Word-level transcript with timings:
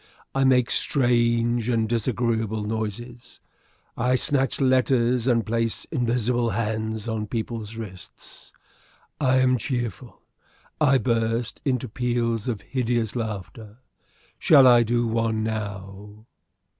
I 0.33 0.45
make 0.45 0.71
strange 0.71 1.69
and 1.69 1.87
disagreeable 1.87 2.63
noises. 2.63 3.39
I 3.95 4.15
snatch 4.15 4.59
letters 4.59 5.27
and 5.27 5.45
place 5.45 5.85
invisible 5.91 6.49
hands 6.49 7.07
on 7.07 7.27
people's 7.27 7.75
wrists. 7.77 8.51
I 9.19 9.37
am 9.37 9.59
cheerful. 9.59 10.23
I 10.81 10.97
burst 10.97 11.61
into 11.65 11.87
peals 11.87 12.47
of 12.47 12.61
hideous 12.61 13.15
laughter. 13.15 13.77
Shall 14.39 14.65
I 14.65 14.81
do 14.81 15.05
one 15.05 15.43
now?" 15.43 16.25